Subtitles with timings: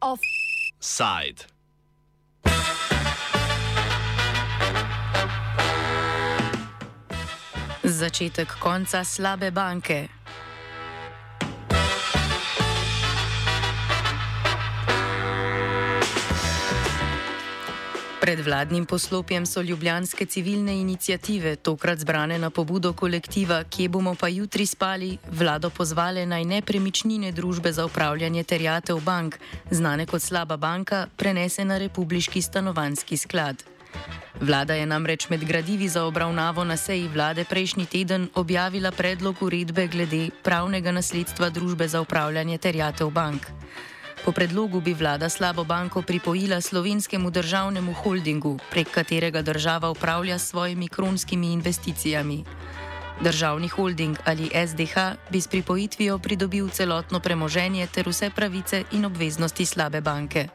[0.00, 1.44] Offside.
[7.84, 10.08] Začetek konca slabe banke.
[18.28, 24.28] Pred vladnim poslopjem so ljubljanske civilne inicijative, tokrat zbrane na pobudo kolektiva, kje bomo pa
[24.28, 29.38] jutri spali, vlado pozvale naj nepremičnine družbe za upravljanje terjatev bank,
[29.70, 33.64] znane kot slaba banka, prenese na republiški stanovanski sklad.
[34.40, 39.86] Vlada je namreč med gradivi za obravnavo na seji vlade prejšnji teden objavila predlog uredbe
[39.86, 43.46] glede pravnega nasledstva družbe za upravljanje terjatev bank.
[44.24, 50.48] Po predlogu bi vlada slabo banko pripojila slovenskemu državnemu holdingu, prek katerega država upravlja s
[50.48, 52.44] svojimi kronskimi investicijami.
[53.20, 54.96] Državni holding ali SDH
[55.30, 60.48] bi s pripojitvijo pridobil celotno premoženje ter vse pravice in obveznosti slabe banke.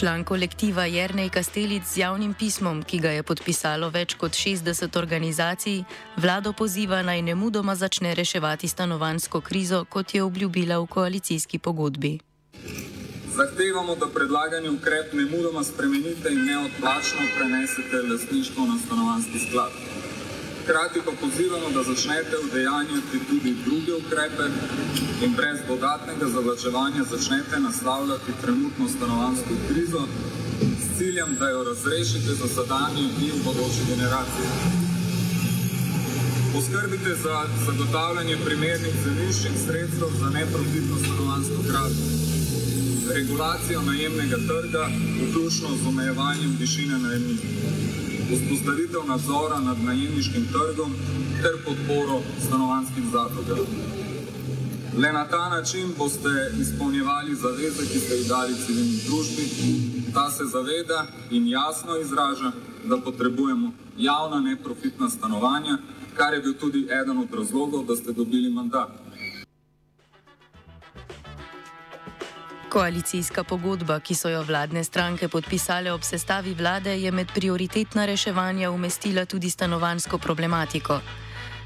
[0.00, 5.84] Član kolektiva Jrnej Kastelic z javnim pismom, ki ga je podpisalo več kot 60 organizacij,
[6.16, 12.16] vlado poziva naj ne mudoma začne reševati stanovansko krizo, kot je obljubila v koalicijski pogodbi.
[13.36, 19.89] Zahtevamo, da predlagani ukrep ne mudoma spremenite in neodplačno prenesete lastništvo na stanovanski sklad.
[20.70, 24.46] Hkrati pa pozivamo, da začnete vdejanjati tudi druge ukrepe
[25.24, 30.02] in brez dodatnega zavlačevanja začnete naslavljati trenutno stanovansko krizo
[30.82, 34.48] s ciljem, da jo razrešite za sedanje in bodoče generacije.
[36.52, 42.06] Poskrbite za zagotavljanje primernih zemljišč in sredstev za neprofitno stanovansko gradnjo.
[43.14, 44.84] Regulacijo najemnega trga,
[45.22, 47.38] vključno z omejevanjem višine najemnin
[48.36, 50.92] vzpostavitev nadzora nad najemniškim trgom
[51.42, 53.66] ter podporo stanovanskim zadrugam.
[54.98, 59.44] Le na ta način boste izpolnjevali zaveze, ki ste jih dali civilni družbi.
[60.14, 62.52] Ta se zaveda in jasno izraža,
[62.84, 65.78] da potrebujemo javna neprofitna stanovanja,
[66.16, 68.99] kar je bil tudi eden od razlogov, da ste dobili mandat.
[72.70, 78.70] Koalicijska pogodba, ki so jo vladne stranke podpisale ob sestavi vlade, je med prioritetna reševanja
[78.70, 81.00] umestila tudi stanovansko problematiko.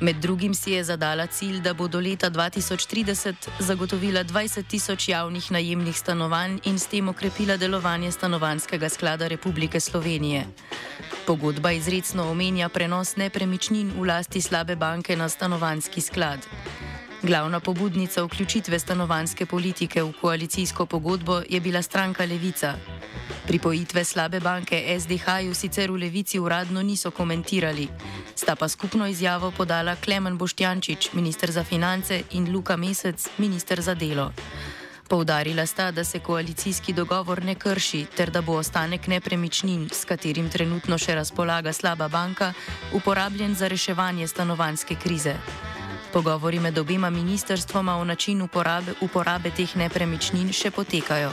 [0.00, 5.50] Med drugim si je zadala cilj, da bo do leta 2030 zagotovila 20 tisoč javnih
[5.52, 10.46] najemnih stanovanj in s tem okrepila delovanje stanovanskega sklada Republike Slovenije.
[11.26, 16.44] Pogodba izredno omenja prenos nepremičnin v lasti slabe banke na stanovanski sklad.
[17.22, 22.74] Glavna pobudnica vključitve stanovanske politike v koalicijsko pogodbo je bila stranka Levica.
[23.46, 27.88] Pripojitve slabe banke SDH-ju sicer v Levici uradno niso komentirali,
[28.34, 33.94] sta pa skupno izjavo podala Klemen Boštjančič, ministr za finance, in Luka Mesec, ministr za
[33.94, 34.32] delo.
[35.08, 40.50] Poudarila sta, da se koalicijski dogovor ne krši, ter da bo ostanek nepremičnin, s katerim
[40.50, 42.52] trenutno še razpolaga slaba banka,
[42.92, 45.34] uporabljen za reševanje stanovanske krize.
[46.12, 51.30] Pogovori med obima ministerstvoma o načinu uporabe, uporabe teh nepremičnin še potekajo.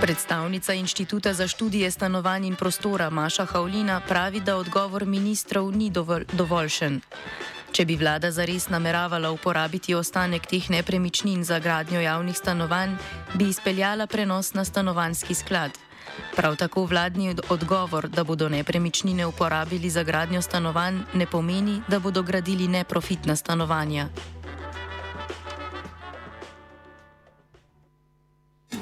[0.00, 6.24] Predstavnica Inštituta za študije stanovanj in prostora Maša Havlina pravi, da odgovor ministrov ni dovolj,
[6.32, 7.00] dovoljšen.
[7.70, 12.96] Če bi vlada zares nameravala uporabiti ostanek teh nepremičnin za gradnjo javnih stanovanj,
[13.34, 15.89] bi izpeljala prenos na stanovanski sklad.
[16.36, 22.22] Prav tako vladni odgovor, da bodo nepremičnine uporabili za gradnjo stanovanj, ne pomeni, da bodo
[22.22, 24.08] gradili neprofitna stanovanja.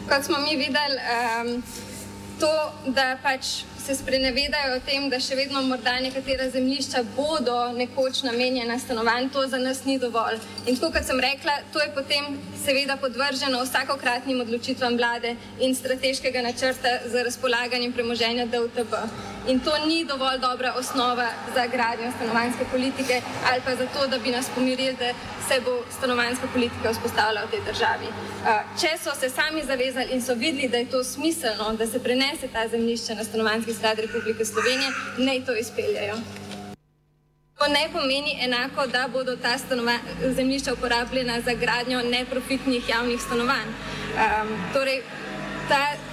[0.09, 1.63] Kot smo mi videli, um,
[2.41, 3.47] to, da pač
[3.89, 9.47] se sprenevedajo o tem, da še vedno morda nekatera zemljišča bodo nekoč namenjena stanovanj, to
[9.49, 10.37] za nas ni dovolj.
[10.67, 15.33] In tako kot sem rekla, to je potem seveda podvrženo vsakokratnim odločitvam vlade
[15.65, 18.93] in strateškega načrta za razpolaganje premoženja DUTB.
[19.49, 24.19] In to ni dovolj dobra osnova za gradnjo stanovanjske politike ali pa za to, da
[24.19, 25.13] bi nas pomirili, da
[25.49, 28.09] se bo stanovanjska politika vzpostavila v tej državi.
[28.81, 32.49] Če so se sami zavezali in so videli, da je to smiselno, da se prenese
[32.53, 36.17] ta zemljišča na stanovanjski sklad Republike Slovenije, naj to izpeljajo.
[37.59, 39.57] To ne pomeni enako, da bodo ta
[40.37, 43.69] zemljišča uporabljena za gradnjo neprofitnih javnih stanovanj.
[43.69, 45.03] Um, torej,
[45.69, 46.08] ta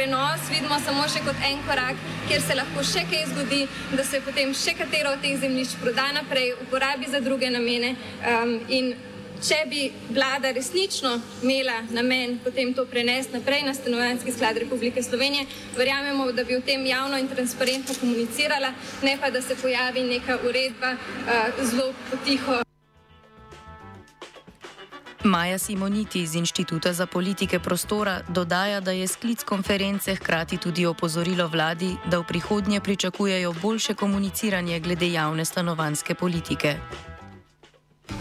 [0.00, 3.58] prenos vidimo samo še kot en korak, kjer se lahko še kaj zgodi,
[3.92, 7.90] da se potem še katero od teh zemljišč proda naprej, uporabi za druge namene.
[8.24, 8.94] Um, in
[9.44, 9.82] če bi
[10.16, 11.12] vlada resnično
[11.42, 15.44] imela namen potem to prenesti naprej na stanovanski sklad Republike Slovenije,
[15.76, 18.72] verjamemo, da bi o tem javno in transparentno komunicirala,
[19.04, 22.62] ne pa da se pojavi neka uredba uh, zelo potiho.
[25.24, 31.46] Maja Simoniti iz Inštituta za politike prostora dodaja, da je sklic konference hkrati tudi opozorilo
[31.48, 36.76] vladi, da v prihodnje pričakujejo boljše komuniciranje glede javne stanovanske politike.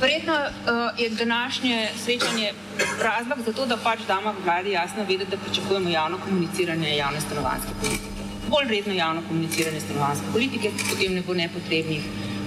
[0.02, 2.54] Verjetno uh, je današnje srečanje
[3.04, 7.70] razlog za to, da pač damo vladi jasno vedeti, da pričakujemo javno komuniciranje javne stanovanske
[7.82, 8.10] politike.
[8.50, 12.04] Bolj redno javno komuniciranje stanovanske politike, potem ne bo nepotrebnih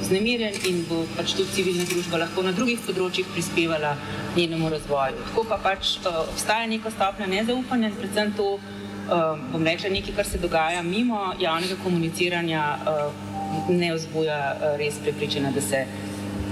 [0.09, 3.95] znemirjen in bo pač tudi civilna družba lahko na drugih področjih prispevala
[4.37, 5.25] njenemu razvoju.
[5.31, 10.17] Tako pa pač uh, obstaja neka stopnja nezaupanja in predvsem to, uh, bom rekla, nekaj,
[10.19, 15.85] kar se dogaja mimo javnega komuniciranja, uh, ne vzbuja uh, res prepričanja, da se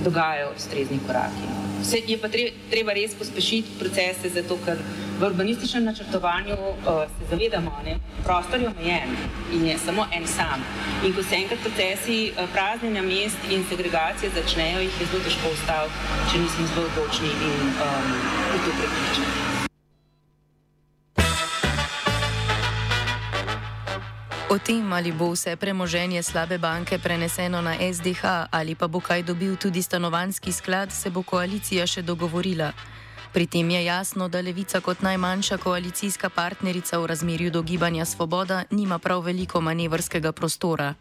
[0.04, 1.48] dogajajo ustrezni koraki.
[1.84, 2.28] Se je pa
[2.70, 4.80] treba res pospešiti procese, zato ker
[5.20, 9.10] v urbanističnem načrtovanju uh, se zavedamo, da je prostor omejen
[9.52, 10.64] in je samo en sam.
[11.04, 15.52] In ko se enkrat procesi uh, praznjenja mest in segregacije začnejo, jih je zelo težko
[15.52, 15.94] ustaviti,
[16.32, 18.06] če nismo zelo odločni in um,
[18.52, 19.32] v to prepričani.
[24.50, 29.22] O tem, ali bo vse premoženje slabe banke preneseno na SDH ali pa bo kaj
[29.22, 32.72] dobil tudi stanovanski sklad, se bo koalicija še dogovorila.
[33.32, 38.64] Pri tem je jasno, da Levica kot najmanjša koalicijska partnerica v razmerju do gibanja Svoboda
[38.70, 40.94] nima prav veliko manevrskega prostora.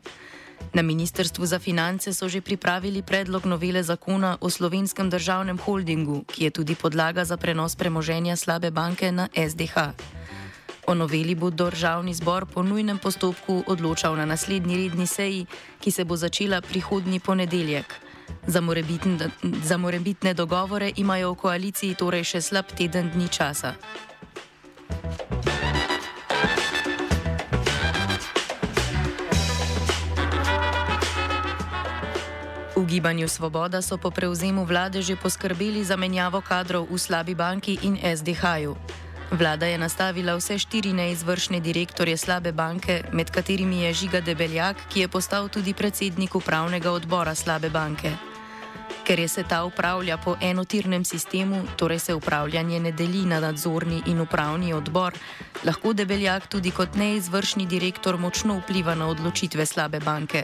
[0.74, 6.44] Na Ministrstvu za finance so že pripravili predlog novele zakona o slovenskem državnem holdingu, ki
[6.44, 9.98] je tudi podlaga za prenos premoženja slabe banke na SDH.
[10.88, 15.46] O noveli bo državni zbor po nujnem postopku odločal na naslednji redni seji,
[15.82, 18.09] ki se bo začela prihodnji ponedeljek.
[18.48, 19.30] Za morebitne,
[19.64, 23.76] za morebitne dogovore imajo v koaliciji torej še slab teden dni časa.
[32.80, 37.76] V gibanju Svoboda so po prevzemu vlade že poskrbeli za menjavo kadrov v slabi banki
[37.84, 38.99] in SDH-ju.
[39.32, 45.00] Vlada je nastavila vse štiri neizvršne direktorje slabe banke, med katerimi je Žiga Debeljak, ki
[45.00, 48.12] je postal tudi predsednik upravnega odbora slabe banke.
[49.06, 54.02] Ker je se ta upravlja po enotirnem sistemu, torej se upravljanje ne deli na nadzorni
[54.06, 55.14] in upravni odbor,
[55.64, 60.44] lahko Debeljak tudi kot neizvršni direktor močno vpliva na odločitve slabe banke.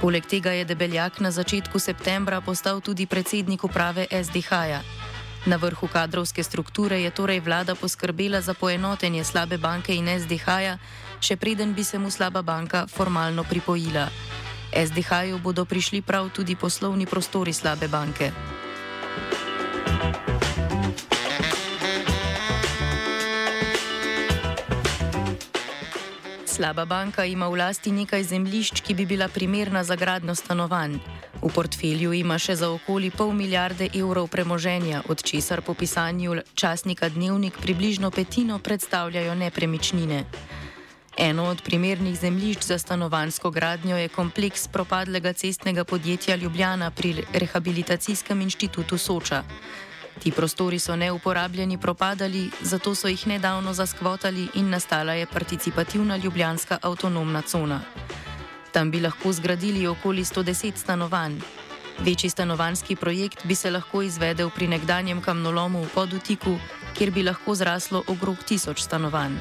[0.00, 4.82] Poleg tega je Debeljak na začetku septembra postal tudi predsednik uprave SDH-ja.
[5.46, 10.78] Na vrhu kadrovske strukture je torej vlada poskrbela za poenotenje slabe banke in SDH-ja,
[11.22, 14.10] še preden bi se mu slaba banka formalno pripojila.
[14.74, 18.32] SDH-ju bodo prišli prav tudi poslovni prostori slabe banke.
[26.56, 30.94] Slaba banka ima v lasti nekaj zemljišč, ki bi bila primerna za gradno stanovanj.
[31.42, 37.12] V portfelju ima še za okoli pol milijarde evrov premoženja, od česar po pisanju časnika
[37.12, 40.24] Dnevnik približno petino predstavljajo nepremičnine.
[41.18, 48.40] Eno od primernih zemljišč za stanovansko gradnjo je kompleks propadlega cestnega podjetja Ljubljana pri Rehabilitacijskem
[48.40, 49.44] inštitutu Soča.
[50.22, 56.78] Ti prostori so neuporabljeni propadali, zato so jih nedavno zaskvotali in nastala je participativna ljubljanska
[56.82, 57.80] avtonomna cona.
[58.72, 61.40] Tam bi lahko zgradili okoli 110 stanovanj.
[61.98, 66.58] Večji stanovanski projekt bi se lahko izvedel pri nekdanjem kamnolomu v podutiku,
[66.98, 69.36] kjer bi lahko zraslo okrog tisoč stanovanj.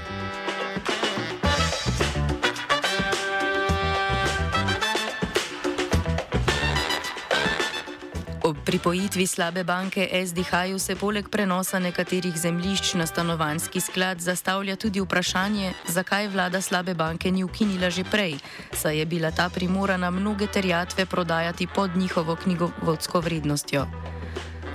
[8.76, 15.74] Pripojitvi slabe banke SDH-ju se poleg prenosa nekaterih zemljišč na stanovanski sklad zastavlja tudi vprašanje,
[15.88, 18.36] zakaj vlada slabe banke ni ukinila že prej,
[18.74, 23.88] saj je bila ta primorana mnoge terjatve prodajati pod njihovo knjigovodsko vrednostjo.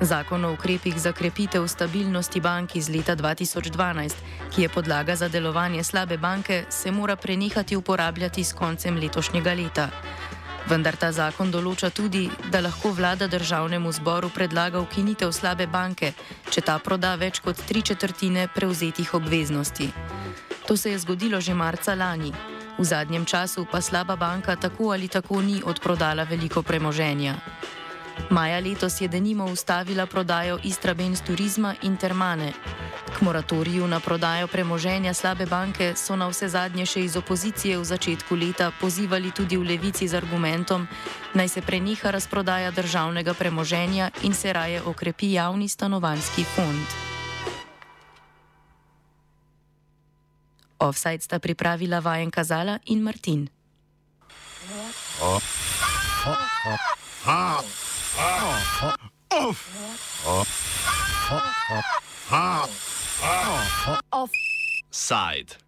[0.00, 4.14] Zakon o ukrepih za krepitev stabilnosti bank iz leta 2012,
[4.54, 9.88] ki je podlaga za delovanje slabe banke, se mora prenehati uporabljati s koncem letošnjega leta.
[10.68, 16.12] Vendar ta zakon določa tudi, da lahko vlada državnemu zboru predlaga ukinitev slabe banke,
[16.50, 19.90] če ta proda več kot tri četrtine prevzetih obveznosti.
[20.66, 22.32] To se je zgodilo že marca lani.
[22.78, 27.34] V zadnjem času pa slaba banka tako ali tako ni odprodala veliko premoženja.
[28.30, 32.52] Maja letos je denimo ustavila prodajo Istrabenz turizma in Termane.
[33.20, 38.34] Moratoriju na prodajo premoženja slabe banke so na vse zadnje še iz opozicije v začetku
[38.34, 40.88] leta pozivali tudi v levici z argumentom,
[41.34, 46.86] naj se preneha razprodaja državnega premoženja in se raje okrepi javni stanovanski fond.
[50.80, 53.48] Offside sta pripravila Vajen Kazala in Martin.
[64.90, 65.56] Side.